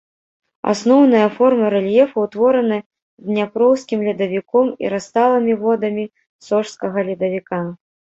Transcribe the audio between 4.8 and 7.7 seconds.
і расталымі водамі сожскага ледавіка.